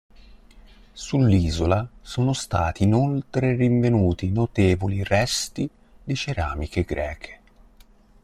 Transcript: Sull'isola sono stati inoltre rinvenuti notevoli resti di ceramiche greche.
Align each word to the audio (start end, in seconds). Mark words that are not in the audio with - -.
Sull'isola 0.93 1.87
sono 2.01 2.33
stati 2.33 2.81
inoltre 2.85 3.53
rinvenuti 3.55 4.31
notevoli 4.31 5.03
resti 5.03 5.69
di 6.03 6.15
ceramiche 6.15 6.81
greche. 6.81 7.39